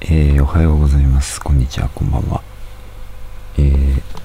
[0.00, 1.40] えー、おはようございます。
[1.40, 2.40] こんにちは、こんばんは。
[3.58, 4.17] えー、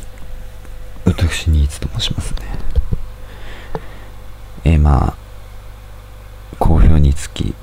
[1.05, 2.39] 私、ニーツと申しますね。
[4.63, 5.13] えー、まあ、
[6.59, 7.53] 好評につき、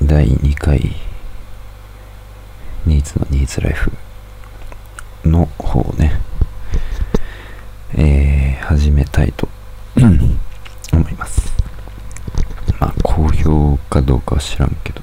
[0.00, 0.94] 第2回、
[2.86, 3.90] ニーツのニーツライフ
[5.24, 6.20] の方をね、
[7.94, 9.48] えー、始めたいと
[10.92, 11.52] 思います。
[12.78, 15.00] まあ、好評かどうかは知らんけど、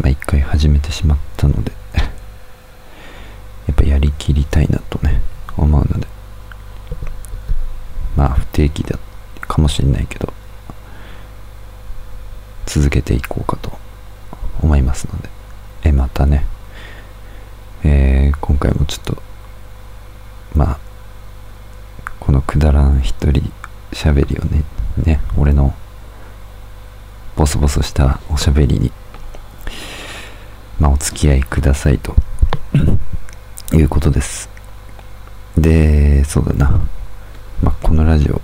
[0.00, 5.20] まあ一回始めてしまったので、やっぱやりきりたいなとね、
[5.62, 6.06] 思うので、
[8.16, 8.98] まあ不定期だ
[9.42, 10.32] かもしれないけど、
[12.66, 13.72] 続けていこうかと
[14.62, 15.28] 思いますので、
[15.84, 16.46] え、またね、
[17.84, 19.22] えー今回もちょっと、
[20.54, 20.78] まあ、
[22.18, 23.52] このくだらん一人
[23.92, 24.64] 喋りをね、
[25.04, 25.74] ね、俺の
[27.36, 28.90] ボソボソしたおしゃべりに
[30.80, 32.14] まあ、お付き合いくださいと
[33.72, 34.48] いうことです。
[35.60, 36.80] で、そうだな。
[37.62, 38.40] まあ、このラジオ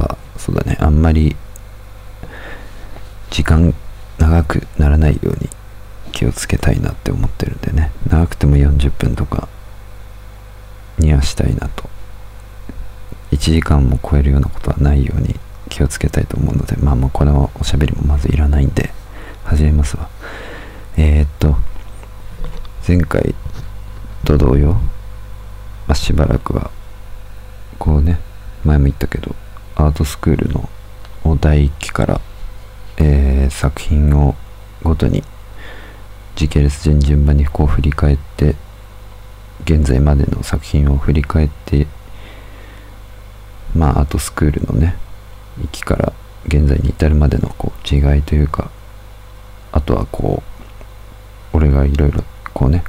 [0.00, 1.36] は、そうだね、あんまり
[3.30, 3.74] 時間
[4.18, 5.48] 長くならないように
[6.12, 9.48] 気をつけたいなって思ってるんでね、長くても40分とか
[10.98, 11.90] にはしたいなと。
[13.32, 15.34] 1時間も超えるようなことはないように
[15.70, 18.92] 気をつけたいと思うので、まあまあ、これはおしゃべりもまずいらないんで、
[19.44, 20.08] 始めますわ。
[20.96, 21.56] えー、っと、
[22.86, 23.34] 前回
[24.24, 24.80] と同様、
[25.92, 26.70] あ、しばらくは、
[27.78, 28.18] こうね、
[28.64, 29.34] 前も言ったけど、
[29.76, 30.68] アートスクールの
[31.40, 32.20] 第1期から、
[32.98, 34.34] えー作品を
[34.82, 35.22] ごとに、
[36.36, 38.56] 時系列順順番にこう振り返って、
[39.64, 41.86] 現在までの作品を振り返って、
[43.76, 44.96] まあ、アートスクールのね、
[45.60, 46.12] 1期から
[46.46, 48.70] 現在に至るまでのこう違いというか、
[49.70, 50.42] あとはこ
[51.52, 52.24] う、俺がいろいろ
[52.54, 52.82] こうね、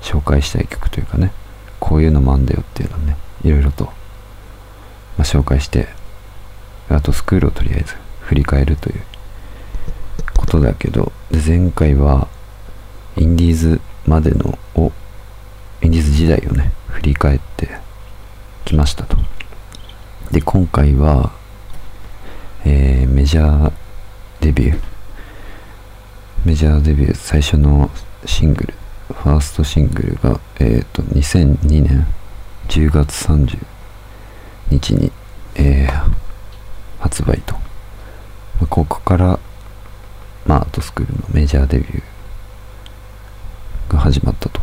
[0.00, 1.32] 紹介したい曲というかね、
[1.80, 3.90] こういうのもあんだよっていうのをね、いろいろと、ま
[5.18, 5.88] あ、紹介して、
[6.88, 9.00] あとスクールをとりあえず振り返るという
[10.36, 12.28] ことだけど、で前回は、
[13.16, 14.92] インディーズまでのを、
[15.82, 17.68] インディーズ時代をね、振り返って
[18.64, 19.16] きましたと。
[20.30, 21.32] で、今回は、
[22.64, 23.72] えーメジャー
[24.40, 24.80] デビュー、
[26.44, 27.90] メジャーデビュー最初の
[28.24, 28.74] シングル、
[29.12, 32.06] ファーストシングルが、えっ、と、2002年
[32.68, 33.58] 10月30
[34.70, 35.10] 日に、
[35.56, 36.20] えー
[37.00, 37.54] 発売と。
[37.54, 37.60] ま
[38.64, 39.38] あここから、
[40.46, 44.60] まあ、アートスクールのメジャーデビューが始まったと。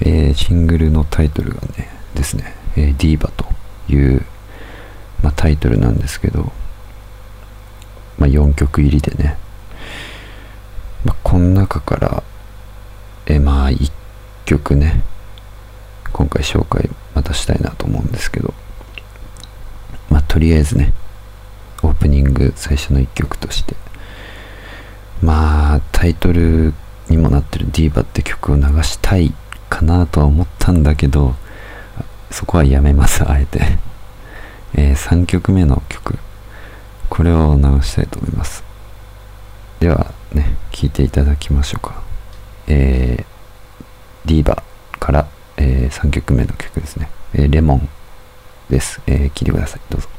[0.00, 3.44] えーシングルのタイトルがね、ですね、えーディーバと
[3.92, 4.24] いう、
[5.22, 6.50] まあ、タイトルなんですけど、
[8.18, 9.36] まあ、4曲入りでね、
[11.04, 12.22] まあ、この中から、
[13.28, 13.92] えまあ1
[14.46, 15.02] 曲ね
[16.12, 18.52] 今回紹介またしたいなと思うんですけど。
[20.10, 20.94] まあとりあえずね
[21.82, 23.76] オープニング最初の1曲として。
[25.22, 26.72] まあタイトル
[27.08, 29.34] にもなってる「ディーバって曲を流したい
[29.68, 31.34] かなとは思ったんだけど
[32.30, 33.60] そこはやめますあえて、
[34.74, 36.18] え3曲目の曲。
[37.08, 38.62] これを流したいと思います。
[39.80, 42.07] ではね、聞いていただきましょうか。
[42.68, 44.62] えー、ディーバ
[44.98, 47.10] から、え3曲目の曲ですね。
[47.34, 47.88] えーレモン
[48.70, 49.00] です。
[49.06, 49.80] えー、聴いてください。
[49.90, 50.17] どうぞ。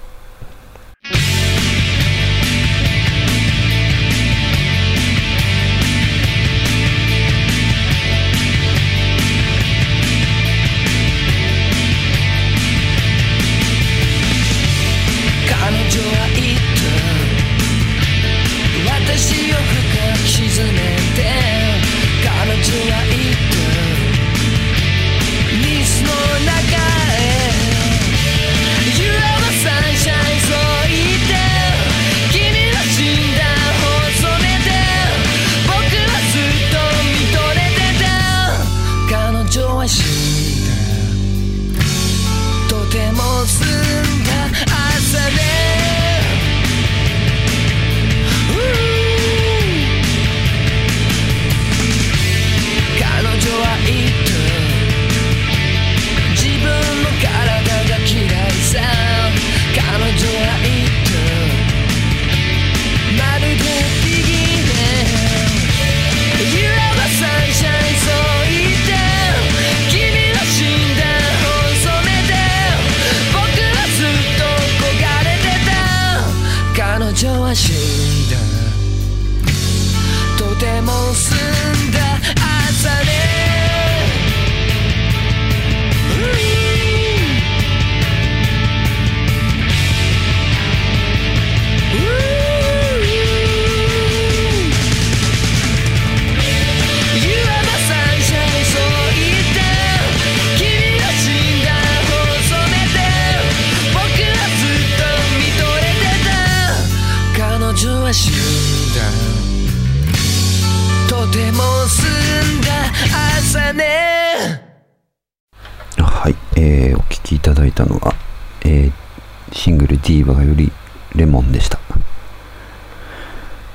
[119.59, 120.72] シングルディーバがより
[121.16, 121.78] レモンでした。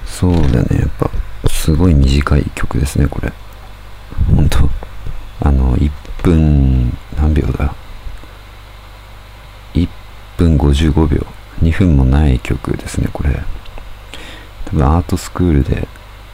[0.06, 1.10] そうだね、やっぱ、
[1.50, 3.30] すごい短い曲ですね、これ。
[4.34, 4.70] ほんと、
[5.40, 5.90] あの、1
[6.22, 7.74] 分、何秒だ
[9.74, 9.86] ?1
[10.38, 11.26] 分55秒。
[11.62, 13.42] 2分もない曲ですね、これ。
[14.64, 15.86] 多分アートスクールで、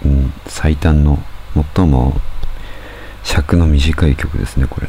[0.05, 1.19] うん、最短の、
[1.75, 2.20] 最も
[3.25, 4.88] 尺の短い曲ですね、これ。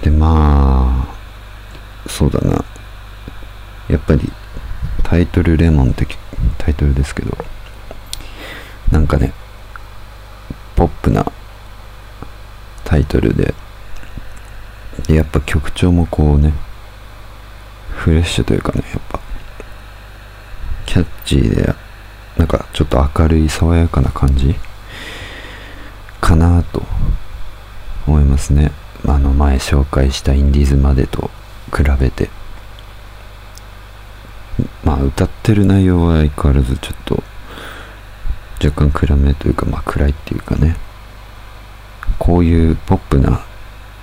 [0.00, 1.06] で、ま
[2.06, 2.64] あ、そうだな。
[3.88, 4.32] やっぱり、
[5.02, 6.06] タイトルレモンって
[6.58, 7.36] タイトルですけど、
[8.90, 9.32] なんかね、
[10.76, 11.30] ポップな
[12.84, 13.54] タイトルで、
[15.06, 16.52] でやっぱ曲調もこうね、
[17.90, 19.20] フレッシュというかね、やっぱ、
[20.86, 21.74] キャッチーで、
[22.36, 24.54] なんかちょっと明るい爽やかな感じ
[26.20, 26.82] かなと
[28.06, 28.72] 思いますね。
[29.06, 31.30] あの前紹介したインディーズまでと
[31.74, 32.41] 比べて。
[34.84, 37.22] まあ歌ってる内容は相変わらずちょっと
[38.64, 40.76] 若干暗めというかまあ暗いっていうかね。
[42.18, 43.44] こういうポップな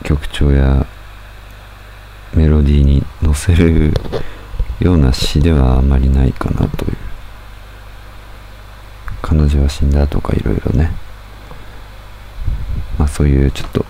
[0.04, 0.86] 曲調や
[2.34, 3.94] メロディーに乗せる
[4.80, 6.98] ような詩ではあまりないかなという。
[9.22, 10.92] 彼女は死んだとかいろいろね。
[12.98, 13.86] まあそういうちょっと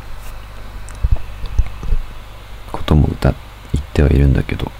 [2.71, 3.33] ことも歌
[3.73, 4.78] 言ってはいるんだけど。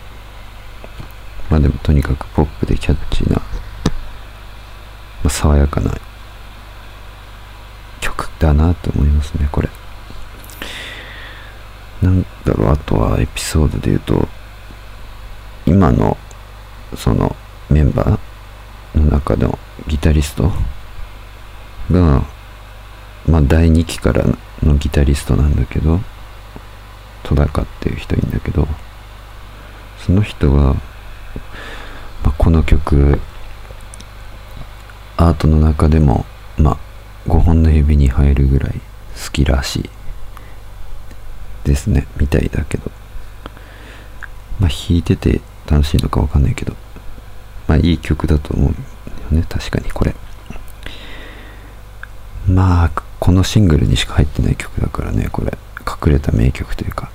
[1.49, 3.43] まあでもとにかくポップでキャッチーな、ま
[5.25, 5.91] あ、爽やかな
[8.01, 9.69] 曲だなと思いますねこれ。
[12.01, 14.27] なんだろうあとはエピソードで言うと
[15.65, 16.17] 今の
[16.95, 17.35] その
[17.69, 20.51] メンバーの中のギタリスト
[21.91, 22.23] が
[23.27, 24.23] まあ第2期から
[24.63, 25.99] のギタリストなんだけど
[27.23, 28.67] 戸高っていう人いるんだけど
[29.99, 30.75] その人が、
[32.23, 33.19] まあ、この曲
[35.17, 36.25] アートの中でも
[36.57, 36.77] まあ
[37.29, 39.89] 5本の指に入るぐらい好きらしい
[41.65, 42.91] ですねみたいだけど。
[44.59, 46.75] まあ弾いてて楽しいのかわかんないけど。
[47.67, 48.75] まあいい曲だと思うよ
[49.31, 50.15] ね確かにこれ。
[52.47, 55.57] まあこのシングルにしか入ってない曲だからねこれ。
[55.85, 57.11] 隠れた名曲というか。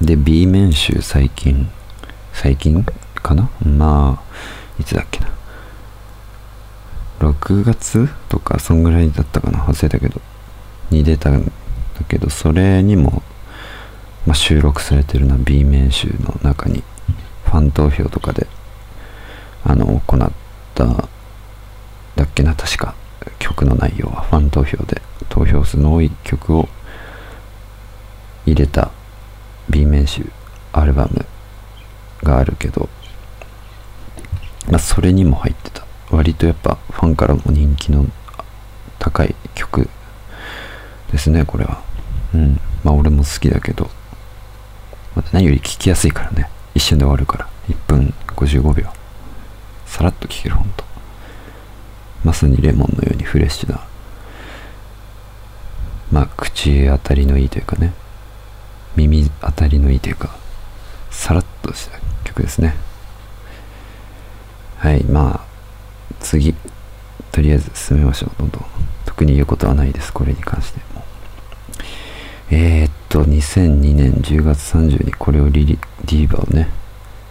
[0.00, 1.68] で B 面集最近
[2.42, 2.82] 最近
[3.16, 3.50] かな？
[3.62, 5.28] まあいつだっけな
[7.20, 9.58] ？6月とかそんぐらいだったかな？
[9.58, 10.22] 忘れたけど。
[10.88, 11.50] に出たんだ
[12.08, 13.22] けどそれにも、
[14.26, 15.36] まあ、収録されてるな。
[15.36, 16.82] B 面集の中に。
[17.44, 18.46] ファン投票とかで
[19.62, 20.32] あの行っ
[20.74, 22.54] ただっけな？
[22.54, 22.94] 確か。
[23.38, 24.22] 曲の内容は。
[24.22, 25.02] ファン投票で。
[25.28, 26.70] 投票数の多い曲を
[28.46, 28.90] 入れた。
[29.68, 30.24] B 面集
[30.72, 31.26] アルバム。
[32.22, 32.88] があるけど、
[34.70, 35.84] まあ、それにも入ってた。
[36.10, 38.04] 割とやっぱファンからも人気の
[38.98, 39.88] 高い曲
[41.12, 41.82] ですねこれは。
[42.34, 42.60] うん。
[42.84, 43.90] まあ俺も好きだけど、
[45.14, 46.48] ま、何より聴きやすいからね。
[46.74, 47.48] 一瞬で終わるから。
[47.68, 48.86] 1分55秒。
[49.86, 50.84] さらっと聴けるほんと。
[52.24, 53.80] まさにレモンのようにフレッシュな。
[56.12, 57.92] まあ口当たりのいいというかね。
[58.96, 60.36] 耳当たりのいいというか。
[61.10, 62.09] さらっとした。
[62.30, 62.74] 曲ですね。
[64.78, 66.54] はいまあ次
[67.32, 68.30] とりあえず進めましょう。
[68.38, 68.64] どんどん。
[69.04, 70.12] 特に言うことはないです。
[70.12, 71.04] これに関しても。
[72.50, 76.68] えー、っと2002年10月30にこれをリリディーバをね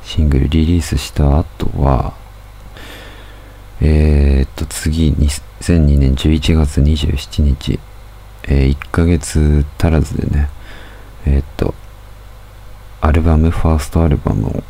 [0.04, 2.14] シングルリリースした後は
[3.82, 7.80] えー、っと次2002年11月27日、
[8.44, 10.50] えー、1ヶ月足らずでね
[11.26, 11.74] えー、っと
[13.02, 14.64] アルバムファーストアルバムを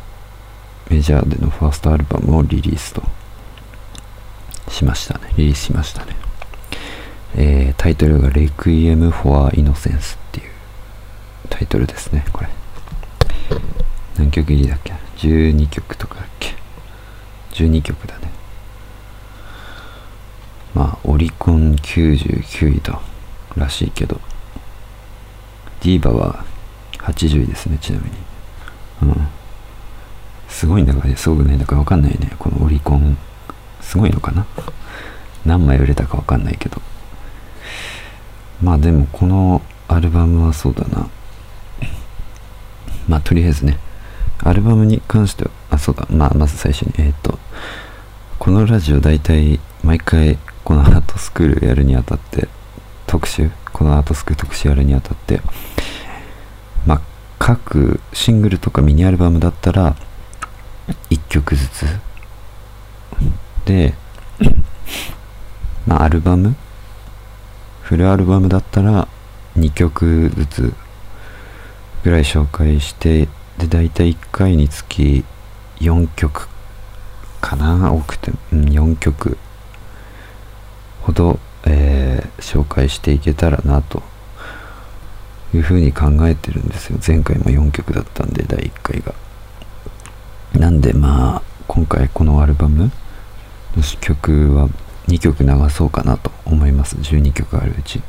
[0.90, 3.02] メジャーでのファーストアルバムをリリースと
[4.68, 5.32] しましたね。
[5.36, 6.16] リリースしましたね。
[7.36, 10.50] えー、タイトルが「レクイエム・フォア・イノセンス」っていう
[11.48, 12.48] タイトルですねこれ。
[14.16, 16.56] 何曲入りだっけ？12曲とかだっけ
[17.52, 18.30] ？12曲だね。
[20.74, 23.00] まあオリコン99位と
[23.56, 24.20] らしいけど。
[25.82, 26.44] ディーバは
[26.98, 29.14] 80位ですねちなみに。
[29.14, 29.28] うん。
[30.50, 32.32] すごいんだかすごくないんだか分かんないね。
[32.38, 33.16] このオリコン
[33.80, 34.44] すごいのかな？
[35.46, 36.82] 何枚売れたか分かんないけど。
[38.62, 41.08] まあでもこのアルバムはそうだな。
[43.08, 43.78] まあとりあえずね。
[44.42, 46.06] アルバムに関してはあそうだ。
[46.10, 47.38] まあまず最初にえっ、と
[48.38, 52.48] このラジオ大体毎回このアートスクールやるにあたって
[53.06, 55.40] 特集このアートスクール特集やるにあたって
[56.86, 57.00] まあ
[57.38, 59.96] 各シングルとかミニアルバムだったら
[61.30, 61.86] 曲ずつ
[63.64, 63.94] で
[65.86, 66.54] まあアルバム？
[67.80, 69.08] フルアルバムだったら
[69.56, 70.74] 2曲ずつ
[72.04, 75.24] ぐらい紹介してで大体1回につき
[75.78, 76.48] 4曲
[77.40, 79.38] かな多くて、うん、4曲
[81.00, 82.10] ほど、えー
[82.40, 84.02] 紹介していけたらなと
[85.54, 86.98] いうふうに考えてるんですよ。
[87.06, 89.14] 前回も4曲だったんで第1回が。
[90.54, 92.90] なんでまあ今回このアルバム
[93.76, 94.68] の曲は
[95.06, 96.96] 2曲流そうかなと思います。
[96.96, 98.02] 12曲あるうち。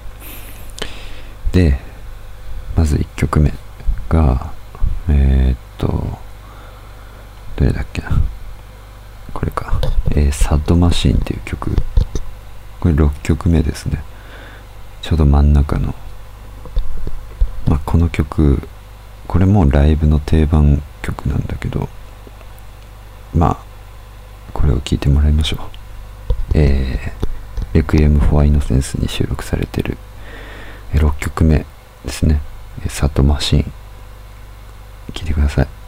[1.51, 1.79] で
[2.75, 3.53] まず1曲目
[4.09, 4.51] が
[5.09, 5.87] えー、っと
[7.55, 8.09] どれだっけな。
[9.33, 9.79] これか、
[10.11, 11.71] えーサッドマシーンっていう曲。
[12.79, 14.03] これ6曲目ですね。
[15.01, 15.93] ちょうど真ん中の、
[17.67, 18.67] まあ、この曲
[19.27, 21.87] これもライブの定番曲なんだけど。
[23.35, 23.57] まあ
[24.53, 25.59] これを聞いてもらいましょう。
[26.53, 29.97] えー、レクイエム・フォア・イノセンスに収録されてる
[30.93, 31.65] 6曲目
[32.05, 32.41] ですね。
[32.89, 33.71] サトマシン。
[35.13, 35.80] 聞いてください。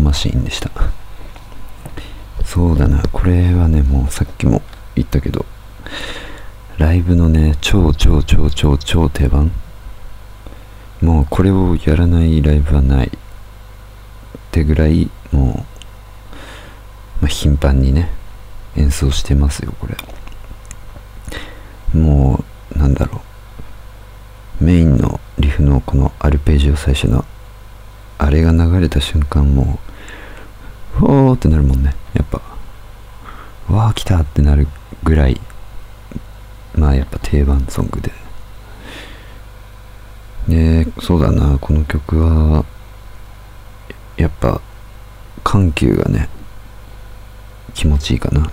[0.00, 0.70] マシーンでした。
[2.44, 4.62] そうだな、これはね、もうさっきも
[4.94, 5.44] 言ったけど、
[6.78, 9.50] ライブのね、超超超超超定番。
[11.00, 13.06] もうこれをやらないライブはない。
[13.08, 13.10] っ
[14.50, 15.64] てぐらい、も
[17.24, 18.10] まあ、頻繁にね
[18.76, 19.96] 演奏してますよこれ
[21.98, 23.22] もうなんだろ
[24.60, 27.24] うメインのリフのこのアルペジオ最初の
[28.18, 29.78] あれが流れた瞬間も
[30.96, 31.94] うふおーってなるもんね。
[32.14, 32.40] やっぱ。
[33.68, 34.68] わー来たってなる
[35.02, 35.40] ぐらい。
[36.76, 38.12] まあやっぱ定番ソングで。
[40.48, 41.58] でそうだな。
[41.58, 42.64] この曲は
[44.16, 44.60] やっぱ
[45.42, 46.28] 緩急がね
[47.74, 48.50] 気持ちいいかな。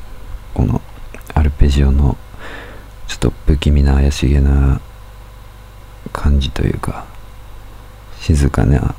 [0.53, 0.81] この
[1.33, 2.17] アルペジオの
[3.07, 4.81] ちょっと不気味な怪しげな
[6.11, 7.05] 感じというか
[8.19, 8.95] 静かな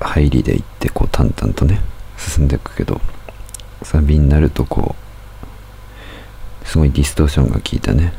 [0.00, 1.80] 入りでいってこう淡々とね
[2.16, 3.00] 進んでいくけど
[3.82, 4.94] サビになるとこ
[6.62, 8.12] うすごいディストーションが効いたね。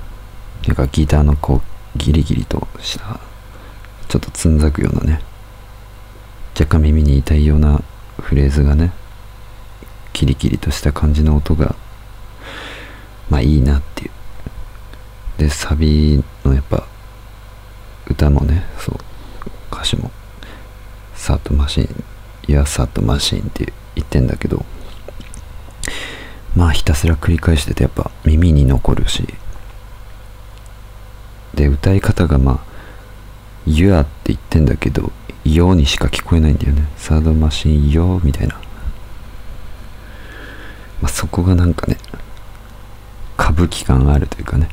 [0.68, 1.62] なんかギターのこ
[1.96, 3.20] うギリギリとした
[4.08, 5.22] ちょっとつんざくようなね
[6.54, 7.82] 若干耳に痛いような
[8.20, 8.92] フレーズがね
[10.12, 11.76] キリキリとした感じの音が
[13.30, 14.12] まあいいなっていう。
[15.38, 16.86] でサビのやっぱ
[18.08, 18.98] 歌もねそう
[19.72, 20.12] 歌詞も
[21.19, 22.03] 「サートマシン」
[22.47, 24.65] 「Your サートマシン」って言ってんだけど
[26.55, 29.27] まあひたすら繰り返しててやっぱ耳に残るし
[31.53, 32.60] で歌い方がまあ
[33.69, 35.12] 「Your」って言ってんだけど
[35.43, 36.88] 「よ」にしか聞こえないんだよね。
[36.97, 38.55] サードマシンよみたいな。
[41.01, 41.97] まあそこがなんかね
[43.38, 44.69] 歌舞伎感あるというかね。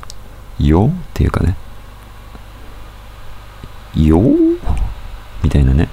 [0.58, 1.56] よっていうかね。
[3.96, 4.20] よ
[5.42, 5.88] みたいなね。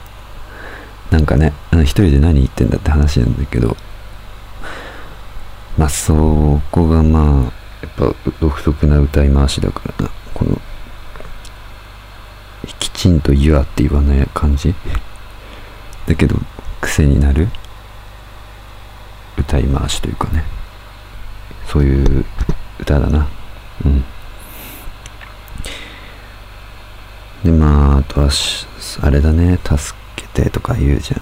[1.14, 3.78] なんかね一人で何言ってんだって話なんだけど
[5.78, 10.12] まあそこがまあやっぱ独特な歌い回しだからな。
[10.34, 10.60] この
[12.80, 14.74] きちんと「言わ」って言わない感じ。
[16.08, 16.36] だけど
[16.82, 17.48] 癖になる
[19.38, 20.44] 歌い回しというかね。
[21.68, 22.26] そういう
[22.80, 23.28] 歌だな。
[23.86, 24.04] うん。
[27.44, 28.30] でまああとは
[29.02, 30.03] あれだね「助
[30.34, 31.22] けて」とか言うじゃん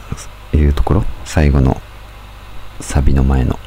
[0.57, 1.05] 言うところ？
[1.25, 1.81] 最後の
[2.79, 3.59] サビの前の。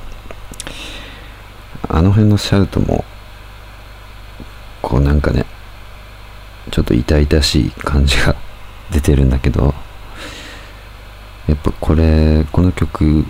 [1.89, 3.05] あの辺のシャウトも
[4.83, 5.45] こうなんかね
[6.71, 8.35] ちょっと痛々しい感じが
[8.91, 9.75] 出てるんだけど
[11.47, 13.25] やっぱこれこの曲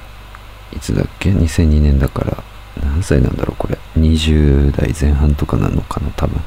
[0.73, 2.43] いつだっけ？2002年だから
[2.83, 3.57] 何歳なんだろう？
[3.59, 3.79] これ。
[3.97, 6.11] 20代前半とかなのかな？
[6.11, 6.41] 多分。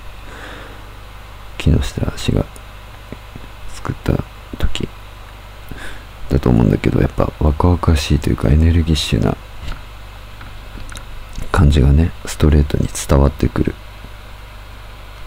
[1.58, 2.46] 木下氏が
[3.74, 4.14] 作った
[6.30, 9.36] だと思うんだけどやっぱ若々しいというかエネルギッシュな
[11.52, 13.76] 感じがねストレートに伝わってくる。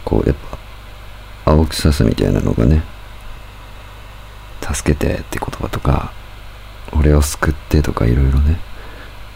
[0.05, 0.37] こうやっ
[1.45, 2.83] ぱ青臭さみたいなのがね
[4.61, 6.13] 助けてって言葉とか
[6.93, 8.59] 俺を救ってとかいろいろね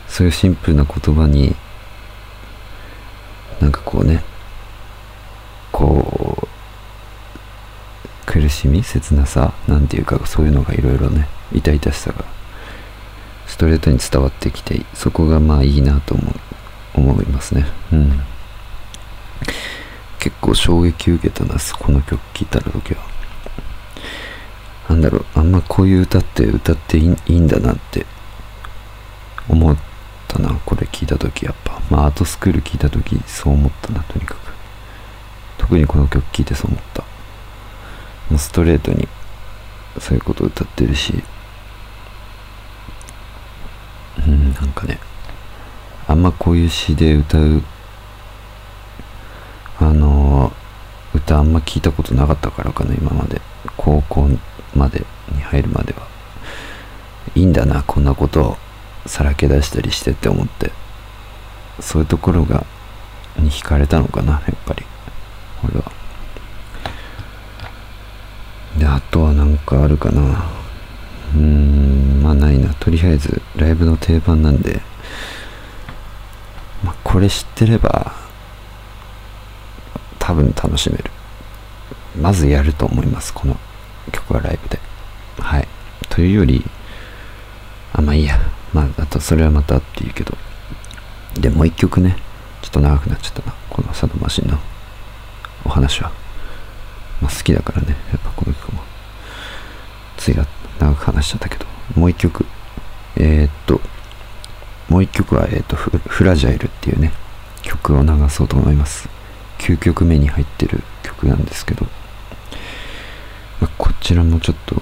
[0.08, 1.54] そういうシンプルな言葉に
[3.60, 4.22] なんかこうね
[5.72, 6.48] こう
[8.26, 12.24] 苦しみ切なさなんていうかそういうのがいろいろね痛々しさが
[13.46, 16.22] ストレートに伝わってきてそこがまあいいなと思
[16.96, 17.66] 思いますね。
[17.92, 18.20] うん。
[20.18, 23.02] 結構衝撃受けたなこの曲聴いた時は。
[24.88, 28.06] なんだろうあんまこういう歌って歌っていいんだなって
[29.48, 29.76] 思っ
[30.28, 31.80] たなこれ聞いた時やっぱ。
[31.90, 34.38] まあアートスクール聞いた時そう思ったなとにかく。
[35.58, 37.02] 特にこの曲聴いてそう思った。
[38.30, 39.08] もうストレートに
[39.98, 41.22] そういうことを歌ってるし
[44.18, 44.98] うんなんかね。
[46.06, 47.62] あんまこういう詩で歌う
[49.80, 50.52] あの
[51.14, 53.40] 歌あんま聞いたことなかったからかな今まで。
[53.76, 54.28] 高校
[54.74, 56.06] までに入るまでは。
[57.34, 58.56] いいんだなこんなことを
[59.06, 60.70] さらけ出したりしてって思って。
[61.80, 62.64] そういうところが
[63.36, 64.84] に惹かれたのかなやっぱり。
[65.64, 65.90] 俺は。
[68.78, 70.63] であとはなんかあるかな。
[71.34, 72.72] うーんまあないな。
[72.74, 74.80] とりあえずライブの定番なんで
[76.82, 78.12] まあこれ知ってれば
[80.18, 81.10] 多分楽しめる。
[82.20, 83.56] まずやると思いますこの
[84.12, 84.78] 曲はライブで。
[85.38, 85.68] はい。
[86.08, 86.64] というより
[87.92, 88.38] あまあいいや。
[88.72, 90.36] まああとそれはまたっていうけど。
[91.34, 92.16] でもう一曲ね。
[92.62, 93.54] ちょっと長くなっちゃったな。
[93.68, 94.58] このサドマシンの
[95.64, 96.12] お話は。
[97.20, 97.96] まあ好きだからね。
[98.10, 98.82] やっぱこの曲も。
[100.16, 100.34] つい
[100.78, 102.46] 長く話しちゃったけどもう一曲。
[103.16, 103.80] えー、っと
[104.88, 107.12] もう一曲は、えー、っとフフラジャイルっていうね
[107.62, 109.08] 曲を流そうと思います。
[109.58, 111.86] 9曲目に入ってる曲なんですけど、
[113.60, 114.74] ま、こちらもちょっと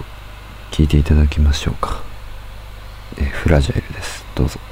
[0.70, 2.02] 聴いていただきましょうか、
[3.18, 4.24] えーフラジャイルです。
[4.34, 4.58] どうぞ「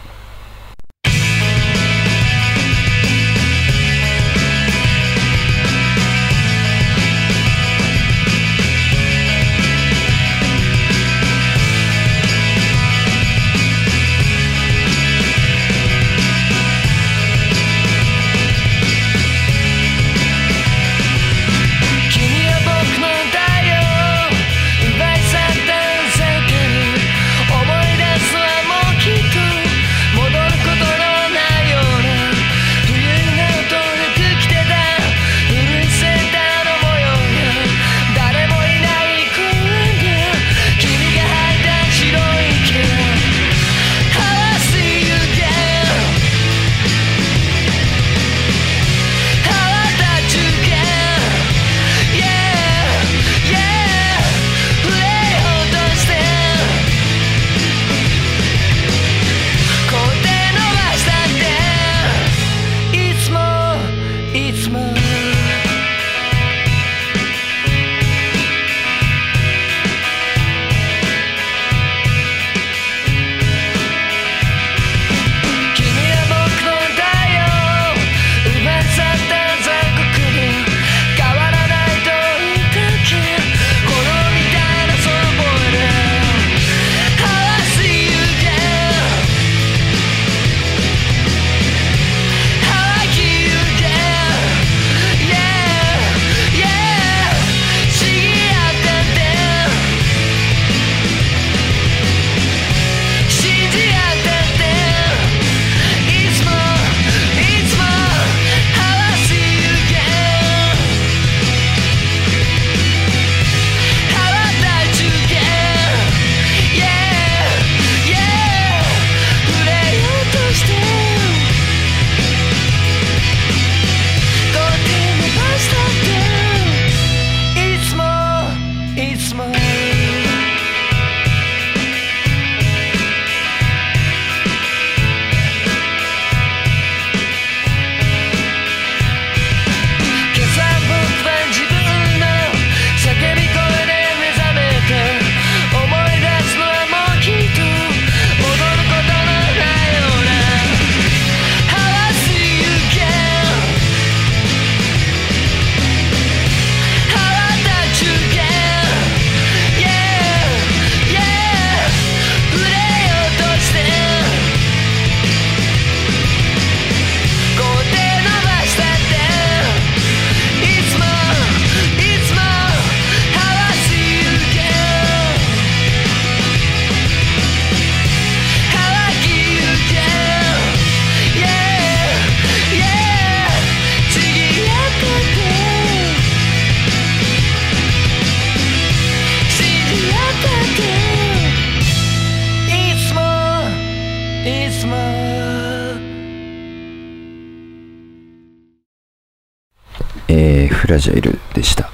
[200.71, 201.91] フラジャイルでした。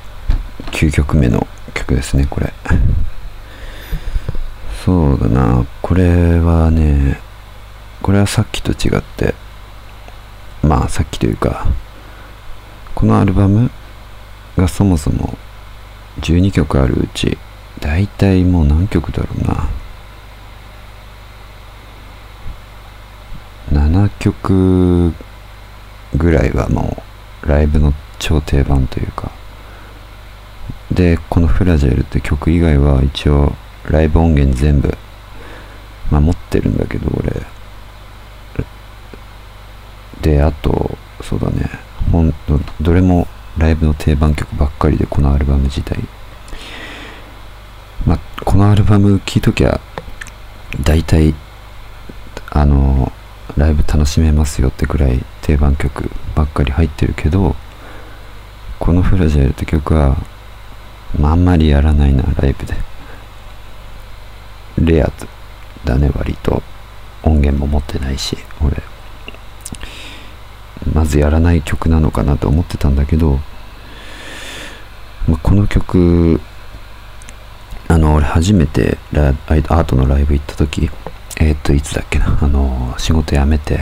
[0.72, 2.52] 9曲目の曲ですねこれ。
[4.84, 5.66] そうだな。
[5.82, 7.20] これはね
[8.02, 9.34] これはさっきと違って
[10.62, 11.66] まあさっきというか
[12.94, 13.70] このアルバム
[14.56, 15.36] がそもそも
[16.20, 17.36] 12曲あるうち
[17.80, 19.68] 大体もう何曲だろうな。
[23.72, 25.12] 7曲
[26.16, 27.02] ぐらいはも
[27.42, 29.30] うライブの超定番というか。
[30.90, 33.54] でこの「フラジャイル」って曲以外は一応
[33.90, 34.96] ライブ音源全部、
[36.10, 37.42] まあ、持ってるんだけど俺。
[40.22, 41.70] であとそうだね。
[42.10, 43.26] ほんどどれも
[43.58, 45.98] ライブの定番曲ばっかりでこのアルバム自体。
[48.06, 49.80] まあこのアルバム聴いときゃ
[50.82, 51.34] 大体
[52.50, 53.12] あの
[53.56, 57.56] ライブ楽しめますよってくらい定番曲ばっかり入ってるけど
[58.78, 60.16] この「フラジャイル」って曲は、
[61.18, 62.74] まあ、んまりやらないなライブで。
[64.78, 65.10] レア
[65.84, 66.62] だね割と。
[67.22, 68.82] 音源も持ってないし俺。
[70.92, 73.40] まずやらない曲なのかなと思ってたんだけど、
[75.26, 76.40] まあ、この曲
[77.88, 80.90] あの俺初めてラアートのライブ行った時
[81.38, 83.78] えっ、といつだっけなあの仕事辞めて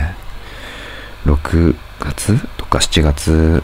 [1.25, 3.63] 6月とか7月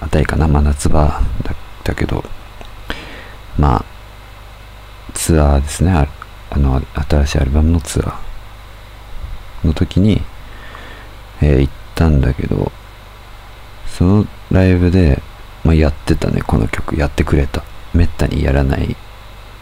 [0.00, 2.24] あたりかな、まあ、夏場だったけど。
[3.58, 3.84] まあ
[5.12, 6.08] ツアーですね。
[6.50, 10.22] あの新しいアルバムのツアーの時に、
[11.42, 12.72] えー、行ったんだけど
[13.86, 15.22] そのライブで、
[15.62, 16.40] まあ、やってたね。
[16.42, 16.98] この曲。
[16.98, 17.62] やってくれた。
[17.92, 18.96] めったにやらない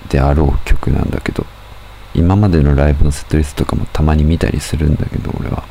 [0.09, 1.45] であろう曲なんだけど。
[2.15, 5.65] 今までのライブのセットリストとかもたまに見たりするんだけど俺は。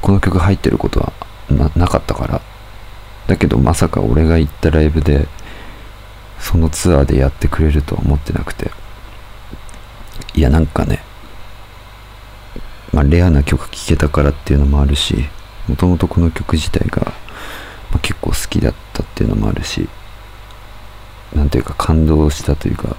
[0.00, 1.12] この曲入ってることは
[1.74, 2.40] なかったから。
[3.26, 5.26] だけどまさか俺が行ったライブで
[6.38, 8.70] そのツアーでやってくれるとは思ってなくて。
[10.34, 11.00] いやなんかね
[12.92, 15.24] まあレアな曲聴けたからっていうのもあるし
[15.66, 17.12] もともとこの曲自体が、
[17.90, 19.88] まあ、結構好きだったっていうのもあるし
[21.34, 22.96] なんていうか感動したというか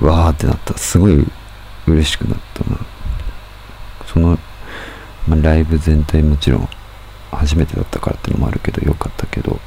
[0.00, 0.76] わーってなった。
[0.78, 1.26] すごい
[1.86, 2.78] 嬉しくなったな。
[4.06, 4.38] その、
[5.28, 6.68] まあ、ライブ全体もちろん
[7.38, 9.58] 初めてだったからっていうのもあるけどよかったけど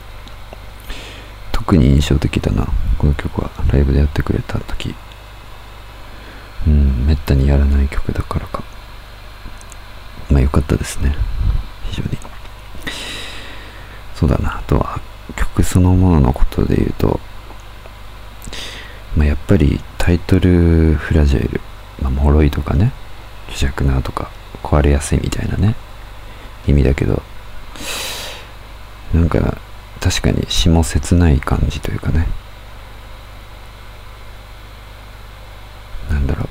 [1.52, 2.68] 特に印象的だな。
[2.98, 3.50] この曲は。
[3.72, 4.94] ライブでやってくれた時。
[6.68, 8.64] うんめったにやらない曲だからか。
[10.30, 11.16] まあよかったですね。
[11.86, 12.18] 非常に。
[14.14, 14.60] そうだな。
[14.60, 15.00] あとは
[15.36, 17.20] 曲そのもののことで言うと
[19.16, 21.62] まあやっぱりタイトルフラジャイル、
[22.02, 22.92] まあ、脆いとかね。
[23.50, 24.30] 希弱なとか。
[24.62, 25.76] 壊れやすいみたいなね。
[26.68, 27.24] 意味だけど
[29.14, 29.58] なんか
[30.00, 32.28] 確かに詩も切ない感じというかね。
[36.10, 36.50] なんだろう。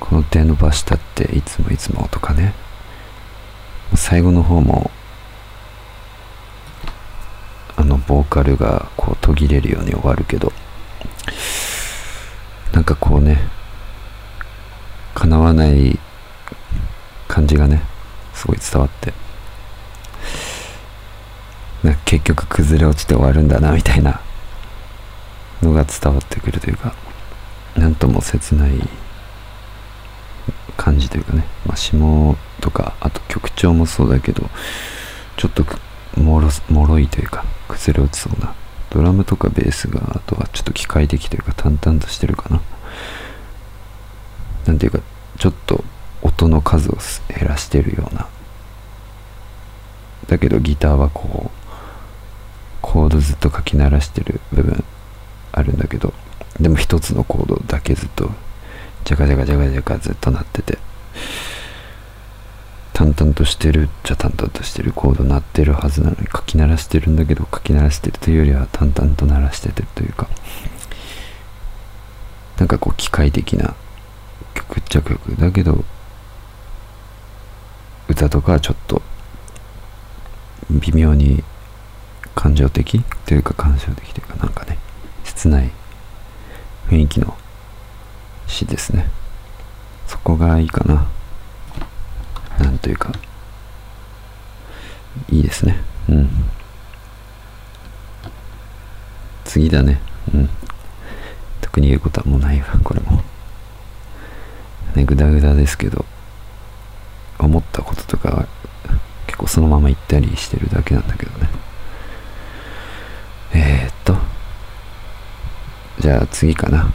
[0.00, 2.54] この手伸ばしたっていつもいつもとかね。
[3.94, 4.90] 最後の方も
[7.76, 10.52] あのボーカルがこう途切れるように終わるけど
[12.72, 13.38] なんかこうね
[15.14, 15.98] 叶わない
[17.28, 17.82] 感じがね
[18.34, 19.12] すごい伝わって。
[21.82, 24.20] な結局崩れ落ちて終わるんだなみたいな
[25.62, 26.94] のが伝わってくるというか
[27.76, 28.88] なんとも切ない
[30.76, 34.48] 感じというかね、まあ、下とかあと曲調もそうだけど
[35.36, 35.64] ちょっと
[36.20, 38.54] もろもろいというか崩れ落ちそうな。
[38.90, 42.60] ドラムとかベースがあとはちょっと機械的というか淡々としてるかな。
[44.66, 45.00] なんていうか
[45.38, 45.82] ちょっと
[46.22, 48.28] 音の数を減らしてるような。
[50.28, 51.62] だけどギターはこう
[52.80, 54.84] コードずっと書き鳴らしてる部分
[55.52, 56.12] あるんだけど
[56.60, 58.30] でも一つのコードだけずっと
[59.04, 60.78] ジャカジャカジャカジャカずっと鳴ってて
[62.92, 70.28] 淡々としてるっちゃ淡々としてるコード鳴ってるはずなのに書き鳴らしてるんだけど書き鳴らしてるというよりは淡々と鳴らしててるというか
[72.58, 73.74] なんかこう機械的な
[74.54, 75.84] 曲っちゃ曲だけど
[78.12, 79.00] 歌とかちょっと
[80.70, 81.42] 微妙に
[82.34, 84.78] 感情的というか感情的というかなんかね
[85.24, 85.70] 切ない
[86.88, 87.34] 雰囲気の
[88.46, 89.10] 詩ですね。
[90.06, 91.08] そこがいいかな。
[92.58, 93.12] なんというか
[95.30, 95.76] いいですね。
[96.10, 96.28] うん。
[99.44, 100.00] 次だね。
[100.34, 100.50] うん。
[101.62, 103.22] 特に言うことはもうないわこれも。
[104.94, 106.04] ねグダグダですけど。
[107.46, 108.46] 思ったこととか
[109.26, 111.48] 結構そのまま行ったりしてるだけなんだけどね。
[113.54, 114.16] えー、っと
[116.00, 116.92] じゃあ次かな。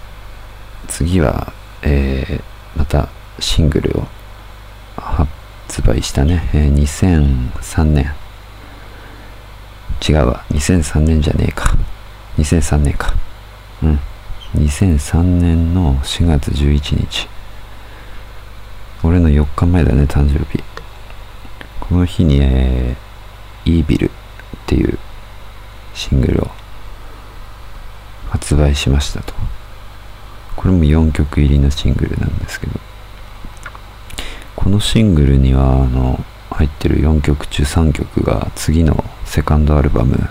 [0.88, 4.07] 次はえー、またシングルを
[4.97, 8.13] 発売したね、えー、2003年
[10.07, 10.45] 違うわ。
[10.51, 11.75] 2003年じゃねえか。
[12.38, 13.13] 2003年か。
[13.83, 13.99] うん。
[14.55, 17.27] 2003年の4月11日
[19.03, 20.63] 俺の4日前だね誕生日。
[21.79, 24.10] この日に、えー、イービルっ
[24.65, 24.97] ていう
[25.93, 26.51] シングルを
[28.29, 29.33] 発売しましたと。
[30.55, 32.79] これも4曲入りのシングルなんですけど。
[34.55, 40.29] このシングルにはあの入ってる4曲中3曲が次のセカンドアルバム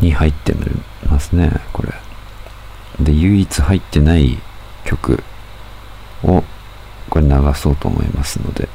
[0.00, 0.54] に入って
[1.08, 1.92] ますねこれ。
[3.02, 4.38] で唯一入ってない
[4.84, 5.22] 曲
[6.22, 6.44] を
[7.40, 8.68] 流そうと思いますので。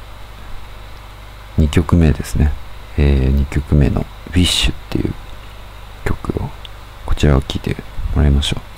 [1.58, 2.52] 2曲目ですね、
[2.98, 5.14] えー、2曲目の「Wish」っていう
[6.04, 6.50] 曲を
[7.06, 7.76] こちらを聴いて
[8.14, 8.75] もらいましょう。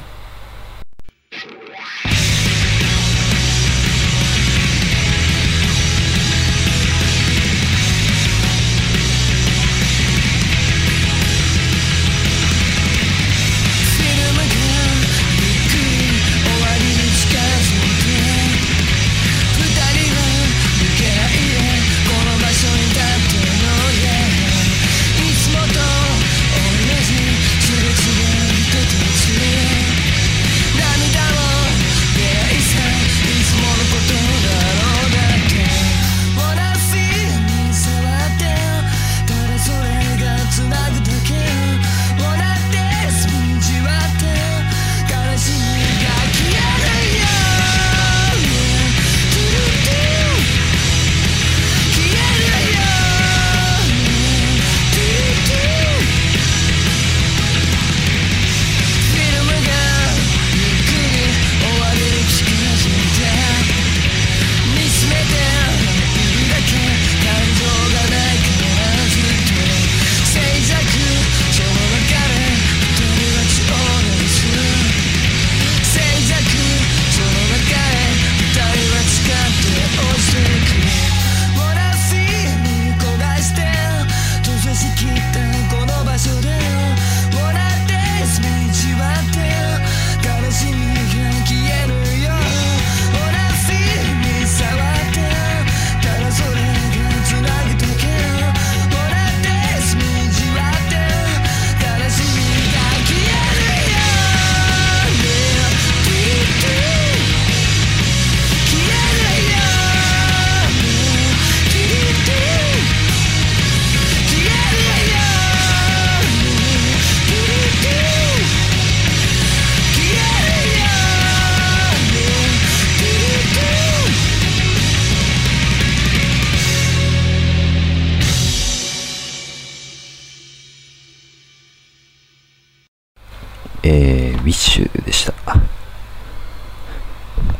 [134.39, 135.35] ウィッシュでした。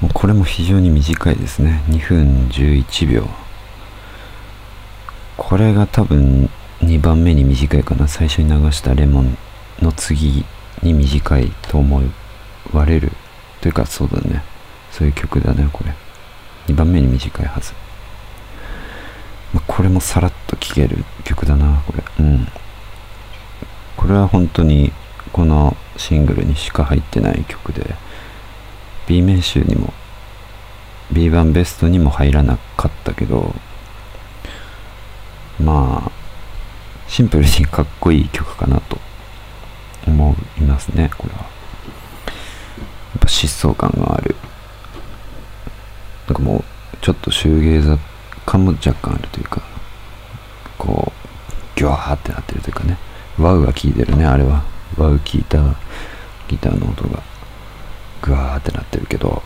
[0.01, 1.83] もうこれも非常に短いですね。
[1.89, 3.29] 2分11秒。
[5.37, 8.09] これが多分2番目に短いかな。
[8.09, 9.37] 最初に流したレモン
[9.81, 10.45] の次
[10.83, 12.03] に短いと思
[12.73, 13.13] われる。
[13.61, 14.43] というかそうだね。
[14.93, 15.95] そういう曲だね、これ。
[16.73, 17.73] 2番目に短いはず。
[19.67, 22.05] これもさらっと聴ける曲だな、これ。
[22.21, 22.49] うん。
[23.97, 24.93] これは本当に
[25.39, 27.95] このシングルにしか入ってない曲で
[29.07, 29.93] B 面集にも
[31.13, 33.55] B1 ベストにも入らなかったけど
[35.63, 36.11] まあ
[37.07, 38.99] シンプルにかっこいい曲かなと
[40.09, 41.43] 思いますねこれは。
[41.43, 41.49] やっ
[43.21, 44.35] ぱ疾走感がある。
[46.27, 47.97] なんかもうちょっとシューゲーザ
[48.45, 49.63] 感も若干あるというか
[50.77, 51.13] こ
[51.77, 52.99] うギュワーってなってるというかね。
[53.39, 54.78] ワウが効いてるねあれは。
[54.99, 55.59] ワウ聞いた
[56.49, 57.23] ギターの音が
[58.23, 59.43] グワーってなってるけど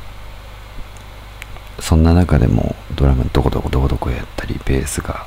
[1.80, 5.26] そんな中でもドラムどこどこどこどこやったりベースが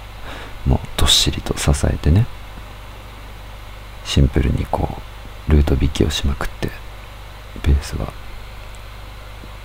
[0.66, 2.26] もうどっしりと支えてね
[4.04, 4.98] シンプルにこ
[5.48, 6.70] うルート弾きをしまくって
[7.64, 8.12] ベースは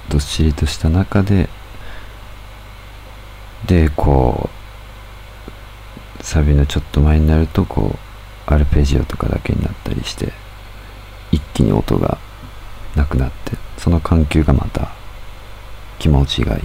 [0.08, 1.48] どっしりとした中で
[3.66, 4.50] でこ
[6.20, 7.96] うサビのちょっと前になるとこ
[8.48, 10.32] うアルペジオとかだけになったりして
[11.32, 12.18] 一気に音が
[12.96, 14.92] なくなってその緩急がまた
[15.98, 16.62] 気持ちがいい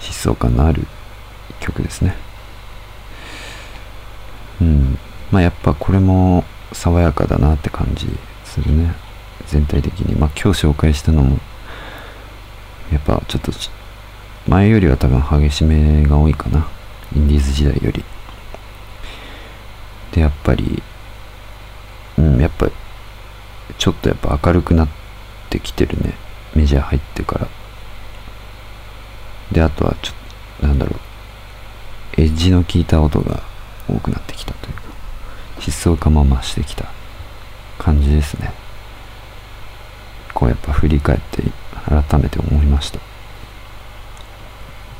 [0.00, 0.86] 疾走感のある
[1.60, 2.16] 曲ですね。
[4.60, 4.98] うん。
[5.30, 8.08] まあやっぱこれも爽やかだなって感じ
[8.44, 8.94] するね。
[9.46, 10.16] 全体的に。
[10.16, 11.38] まあ今日紹介したのも
[12.92, 13.52] やっぱちょっと
[14.48, 16.66] 前よりは多分激しめが多いかな。
[17.14, 18.04] インディーズ時代より。
[20.12, 20.82] でやっぱり
[22.20, 22.40] うん。
[22.40, 22.68] やっぱ
[23.78, 24.88] ちょっとやっぱ明るくなっ
[25.48, 26.14] てきてるね。
[26.54, 27.48] メジャー入ってから。
[29.52, 32.20] であとはちょっとなんだろう。
[32.20, 33.42] エッジの効いた音が
[33.88, 34.82] 多くなってきたというか。
[35.58, 36.86] 疾走感も増してきた
[37.78, 38.52] 感じですね。
[40.34, 41.42] こうやっぱ振り返って
[41.86, 42.98] 改めて思いました。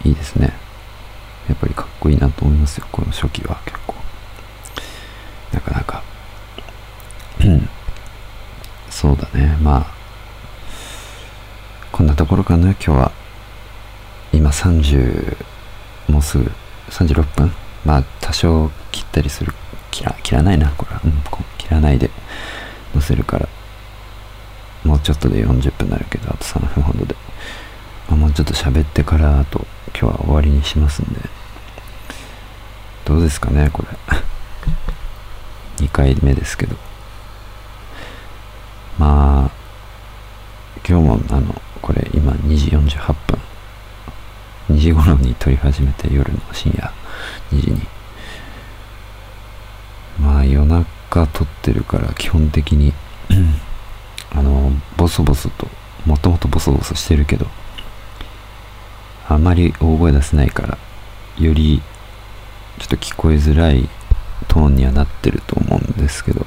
[0.04, 0.52] いいですね。
[1.48, 2.86] やっぱりかっこいいなと思いますよ。
[2.90, 3.94] この初期は結構
[5.52, 6.02] なかなか
[7.40, 7.68] うん
[9.01, 9.57] そうだね。
[9.62, 9.86] まあ
[11.90, 13.12] こんなところかな今日は。
[14.30, 15.38] 今30
[16.09, 16.51] もうすぐ
[16.90, 17.51] 36分
[17.82, 19.55] まあ多少切ったりする。
[19.90, 21.12] 切ら切らないなこれは、うん、
[21.57, 22.11] 切らないで。
[22.92, 23.48] 載せるから。
[24.84, 27.14] もうちょっとで40分になるけどあと3分ほどで、
[28.07, 29.66] まあ、もうちょっと喋ってからあと
[29.98, 31.20] 今日は終わりにしますんで。
[33.07, 33.88] どうですかねこれ。
[35.86, 36.89] 2回目ですけど。
[39.01, 39.51] まあ
[40.86, 43.40] 今日もあのこれ今2時48分。
[44.68, 46.92] 2時頃に撮り始めて夜の深夜
[47.51, 47.80] 2時に。
[50.20, 52.92] まあ夜中撮ってるから基本的に
[54.32, 55.66] あのボソボソと
[56.05, 57.46] もともとボソボソしてるけど
[59.26, 60.78] あまり大声出せないから
[61.38, 61.80] より
[62.78, 63.88] ちょっと聞こえづらい
[64.46, 66.44] トーンにはなってると思うんですけど。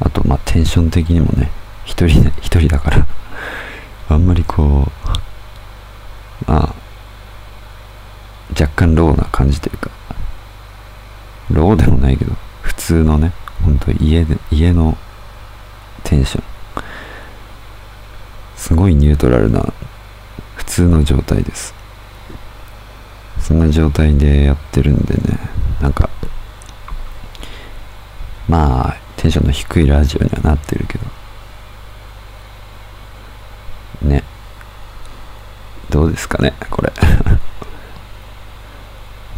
[0.00, 1.50] あとまあテンション的にもね
[1.84, 3.06] 一人 一人だから。
[4.08, 4.90] あんまりこ
[6.46, 6.74] うまあ
[8.50, 9.90] 若干ローな感じというか。
[11.50, 12.32] ローでもないけど
[12.62, 13.32] 普通のね
[13.64, 14.96] 本当家で家の
[16.04, 16.44] テンション。
[18.56, 19.64] すごいニュートラルな
[20.56, 21.74] 普通の状態です。
[23.40, 25.38] そんな状態でやってるんでね
[25.80, 26.10] なんか
[28.48, 31.04] まあンションの低いラジオにはなってるけど。
[34.08, 34.22] ね。
[35.90, 36.92] どうですかねこれ。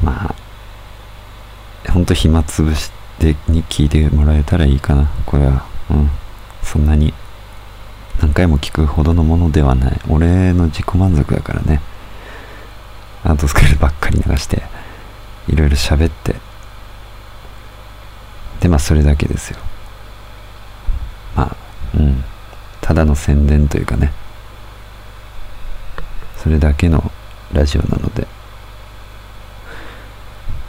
[0.03, 0.35] ま
[1.89, 5.65] あほんと暇つぶしでに聞いてもらえたらいいかなこれは。
[5.91, 6.11] うん。
[6.63, 7.15] そんなに
[8.21, 10.01] 何回も聞くほどのものではない。
[10.09, 11.81] 俺の自己満足だからね。
[13.25, 14.63] アートスクールばっかり流して
[15.49, 16.37] いろいろ喋って。
[18.61, 19.59] でまあそれだけですよ。
[21.95, 22.25] うん。
[22.81, 24.13] ただの宣伝というかね。
[26.37, 27.11] それだけの
[27.53, 28.27] ラジオなので。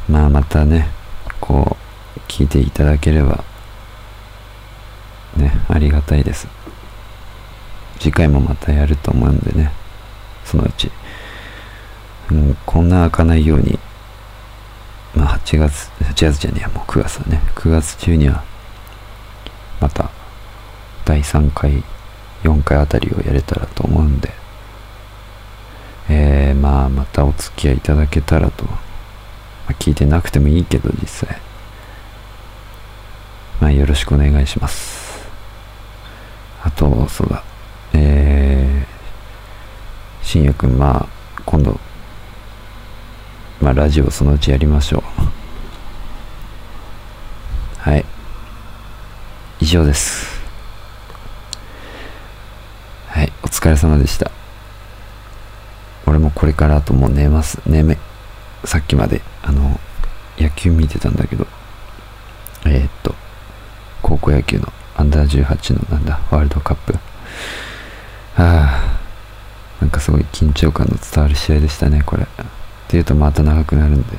[0.09, 0.89] まあまたね
[1.39, 1.78] こ
[2.17, 3.43] う聞いていただければ
[5.38, 6.47] ねありがたいです。
[7.99, 9.72] 次回もまたやると思うんでね
[10.45, 10.89] そのうち、
[12.32, 13.78] うん、こんな開かないように
[15.13, 17.41] まあ8月8月じゃねえやもう9月だね。
[17.55, 18.43] 9月中には
[19.80, 20.09] また
[21.10, 21.84] 第3回
[22.43, 24.30] 4回あたりをやれたらと思うんで。
[26.07, 28.78] えー、まあまたお付き合いいただけたらと、ま
[29.70, 31.41] あ、聞いてなくてもいいけど実際。
[33.60, 35.28] まあよろしくお願いします。
[36.62, 37.43] あとそうだ。
[37.93, 41.07] えー、しんやくんま
[41.38, 41.80] あ今度
[43.60, 45.03] まあラジオそのうちやりましょう。
[47.80, 48.05] はい。
[49.60, 50.39] 以上です
[53.20, 54.32] はいお疲れ様でした。
[56.07, 57.60] 俺もこれからあともう寝ます。
[57.68, 57.97] 寝め
[58.64, 59.78] さっきまであの
[60.38, 61.45] 野球見てたんだけど。
[62.66, 63.14] えー、っと
[64.01, 66.97] 高校野球のアンダー18のなんだワールドカップ。
[68.38, 68.97] あ
[69.78, 72.24] あなんかすごい緊張感の伝わる試合でしたねこれ。
[72.24, 72.28] っ
[72.88, 74.18] ていうとまた長くなるんで。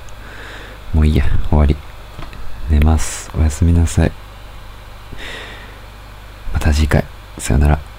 [0.92, 1.74] もういいや終わり。
[2.68, 3.30] 寝ます。
[3.34, 4.12] おやすみなさい。
[6.52, 7.04] また次回。
[7.38, 7.89] さよなら。